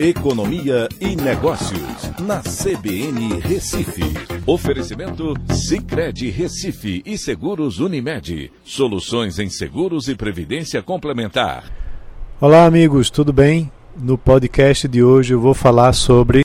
Economia 0.00 0.88
e 1.00 1.16
Negócios, 1.16 2.12
na 2.20 2.40
CBN 2.40 3.40
Recife. 3.40 4.04
Oferecimento 4.46 5.34
Cicred 5.52 6.30
Recife 6.30 7.02
e 7.04 7.18
Seguros 7.18 7.80
Unimed. 7.80 8.52
Soluções 8.64 9.40
em 9.40 9.50
seguros 9.50 10.06
e 10.06 10.14
previdência 10.14 10.80
complementar. 10.84 11.64
Olá, 12.40 12.64
amigos, 12.64 13.10
tudo 13.10 13.32
bem? 13.32 13.72
No 14.00 14.16
podcast 14.16 14.86
de 14.86 15.02
hoje 15.02 15.34
eu 15.34 15.40
vou 15.40 15.52
falar 15.52 15.92
sobre 15.92 16.42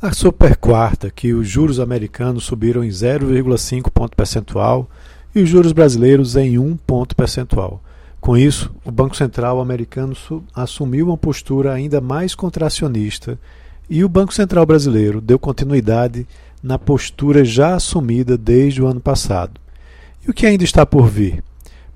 a 0.00 0.10
super 0.10 0.56
quarta, 0.56 1.10
que 1.10 1.34
os 1.34 1.46
juros 1.46 1.78
americanos 1.78 2.44
subiram 2.44 2.82
em 2.82 2.88
0,5 2.88 3.90
ponto 3.90 4.16
percentual 4.16 4.88
e 5.34 5.42
os 5.42 5.48
juros 5.50 5.72
brasileiros 5.72 6.36
em 6.36 6.58
1 6.58 6.74
ponto 6.78 7.14
percentual. 7.14 7.82
Com 8.22 8.36
isso, 8.36 8.72
o 8.84 8.92
Banco 8.92 9.16
Central 9.16 9.60
americano 9.60 10.14
assumiu 10.54 11.08
uma 11.08 11.16
postura 11.16 11.72
ainda 11.72 12.00
mais 12.00 12.36
contracionista 12.36 13.36
e 13.90 14.04
o 14.04 14.08
Banco 14.08 14.32
Central 14.32 14.64
brasileiro 14.64 15.20
deu 15.20 15.40
continuidade 15.40 16.24
na 16.62 16.78
postura 16.78 17.44
já 17.44 17.74
assumida 17.74 18.38
desde 18.38 18.80
o 18.80 18.86
ano 18.86 19.00
passado. 19.00 19.60
E 20.24 20.30
o 20.30 20.32
que 20.32 20.46
ainda 20.46 20.62
está 20.62 20.86
por 20.86 21.08
vir? 21.08 21.42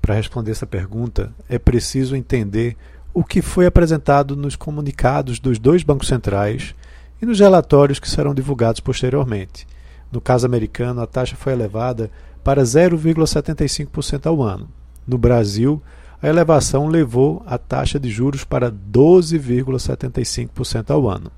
Para 0.01 0.15
responder 0.15 0.51
essa 0.51 0.67
pergunta, 0.67 1.31
é 1.47 1.57
preciso 1.57 2.13
entender 2.13 2.75
o 3.13 3.23
que 3.23 3.41
foi 3.41 3.65
apresentado 3.65 4.35
nos 4.35 4.57
comunicados 4.57 5.39
dos 5.39 5.57
dois 5.57 5.81
bancos 5.81 6.09
centrais 6.09 6.75
e 7.21 7.25
nos 7.25 7.39
relatórios 7.39 7.99
que 7.99 8.09
serão 8.09 8.35
divulgados 8.35 8.81
posteriormente. 8.81 9.65
No 10.11 10.19
caso 10.19 10.45
americano, 10.45 10.99
a 10.99 11.07
taxa 11.07 11.37
foi 11.37 11.53
elevada 11.53 12.11
para 12.43 12.63
0,75% 12.63 14.25
ao 14.25 14.43
ano. 14.43 14.67
No 15.07 15.17
Brasil, 15.17 15.81
a 16.21 16.27
elevação 16.27 16.87
levou 16.87 17.41
a 17.45 17.57
taxa 17.57 17.97
de 17.99 18.09
juros 18.09 18.43
para 18.43 18.69
12,75% 18.71 20.89
ao 20.89 21.09
ano. 21.09 21.31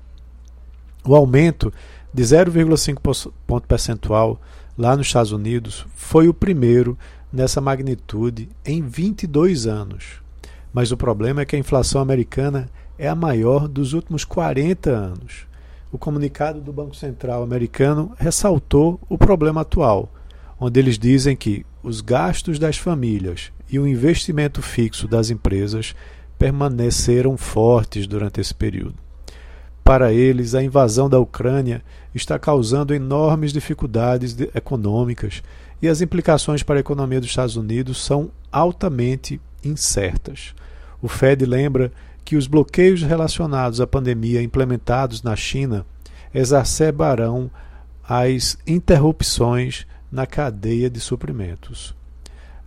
O 1.04 1.14
aumento 1.14 1.72
de 2.12 2.22
0,5 2.22 3.32
ponto 3.46 3.68
percentual 3.68 4.40
lá 4.76 4.96
nos 4.96 5.06
Estados 5.06 5.32
Unidos 5.32 5.86
foi 5.94 6.28
o 6.28 6.34
primeiro 6.34 6.98
nessa 7.32 7.60
magnitude 7.60 8.48
em 8.64 8.82
22 8.82 9.66
anos. 9.66 10.20
Mas 10.72 10.92
o 10.92 10.96
problema 10.96 11.42
é 11.42 11.44
que 11.44 11.56
a 11.56 11.58
inflação 11.58 12.00
americana 12.00 12.70
é 12.98 13.08
a 13.08 13.14
maior 13.14 13.68
dos 13.68 13.92
últimos 13.92 14.24
40 14.24 14.90
anos. 14.90 15.46
O 15.92 15.98
comunicado 15.98 16.60
do 16.60 16.72
Banco 16.72 16.94
Central 16.94 17.42
americano 17.42 18.12
ressaltou 18.16 19.00
o 19.08 19.18
problema 19.18 19.62
atual, 19.62 20.08
onde 20.60 20.78
eles 20.78 20.98
dizem 20.98 21.34
que 21.34 21.64
os 21.82 22.02
gastos 22.02 22.58
das 22.58 22.76
famílias 22.76 23.50
e 23.70 23.78
o 23.78 23.86
investimento 23.86 24.60
fixo 24.60 25.08
das 25.08 25.30
empresas 25.30 25.94
permaneceram 26.38 27.36
fortes 27.38 28.06
durante 28.06 28.40
esse 28.40 28.54
período. 28.54 28.94
Para 29.82 30.12
eles, 30.12 30.54
a 30.54 30.62
invasão 30.62 31.08
da 31.08 31.18
Ucrânia 31.18 31.82
está 32.14 32.38
causando 32.38 32.94
enormes 32.94 33.52
dificuldades 33.52 34.36
econômicas 34.54 35.42
e 35.80 35.88
as 35.88 36.02
implicações 36.02 36.62
para 36.62 36.76
a 36.76 36.80
economia 36.80 37.20
dos 37.20 37.30
Estados 37.30 37.56
Unidos 37.56 38.04
são 38.04 38.30
altamente 38.52 39.40
incertas. 39.64 40.54
O 41.00 41.08
Fed 41.08 41.46
lembra 41.46 41.90
que 42.24 42.36
os 42.36 42.46
bloqueios 42.46 43.02
relacionados 43.02 43.80
à 43.80 43.86
pandemia 43.86 44.42
implementados 44.42 45.22
na 45.22 45.34
China 45.34 45.86
exacerbarão 46.34 47.50
as 48.06 48.58
interrupções 48.66 49.86
na 50.10 50.26
cadeia 50.26 50.90
de 50.90 51.00
suprimentos. 51.00 51.94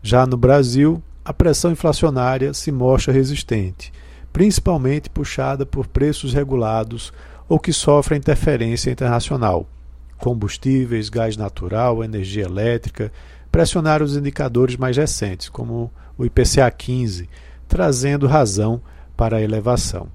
Já 0.01 0.25
no 0.25 0.37
Brasil, 0.37 1.01
a 1.23 1.33
pressão 1.33 1.71
inflacionária 1.71 2.53
se 2.53 2.71
mostra 2.71 3.13
resistente, 3.13 3.91
principalmente 4.31 5.09
puxada 5.09 5.65
por 5.65 5.87
preços 5.87 6.33
regulados 6.33 7.13
ou 7.47 7.59
que 7.59 7.71
sofrem 7.71 8.17
interferência 8.17 8.91
internacional. 8.91 9.67
Combustíveis, 10.17 11.09
gás 11.09 11.37
natural, 11.37 12.03
energia 12.03 12.43
elétrica 12.43 13.11
pressionaram 13.51 14.05
os 14.05 14.17
indicadores 14.17 14.75
mais 14.75 14.97
recentes, 14.97 15.49
como 15.49 15.91
o 16.17 16.25
IPCA 16.25 16.69
15, 16.71 17.29
trazendo 17.67 18.27
razão 18.27 18.81
para 19.15 19.37
a 19.37 19.41
elevação. 19.41 20.07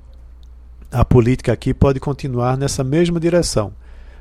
A 0.91 1.05
política 1.05 1.53
aqui 1.53 1.73
pode 1.73 2.01
continuar 2.01 2.57
nessa 2.57 2.83
mesma 2.83 3.21
direção, 3.21 3.73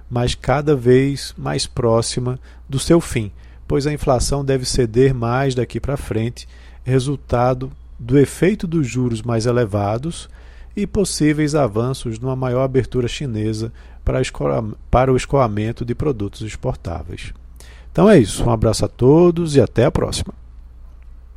mas 0.09 0.35
cada 0.35 0.75
vez 0.75 1.33
mais 1.37 1.65
próxima 1.65 2.39
do 2.67 2.79
seu 2.79 3.01
fim 3.01 3.31
pois 3.67 3.85
a 3.85 3.93
inflação 3.93 4.45
deve 4.45 4.65
ceder 4.65 5.13
mais 5.13 5.53
daqui 5.53 5.79
para 5.79 5.97
frente, 5.97 6.47
resultado 6.83 7.71
do 7.99 8.17
efeito 8.17 8.65
dos 8.65 8.87
juros 8.87 9.21
mais 9.21 9.45
elevados 9.45 10.29
e 10.75 10.87
possíveis 10.87 11.53
avanços 11.53 12.19
numa 12.19 12.35
maior 12.35 12.63
abertura 12.63 13.07
chinesa 13.07 13.73
para 14.89 15.11
o 15.11 15.17
escoamento 15.17 15.83
de 15.83 15.93
produtos 15.93 16.41
exportáveis. 16.41 17.33
Então 17.91 18.09
é 18.09 18.17
isso, 18.17 18.45
um 18.45 18.51
abraço 18.51 18.85
a 18.85 18.87
todos 18.87 19.55
e 19.55 19.61
até 19.61 19.85
a 19.85 19.91
próxima. 19.91 20.33